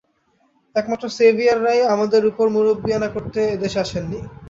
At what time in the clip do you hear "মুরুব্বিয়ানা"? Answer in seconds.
2.55-3.07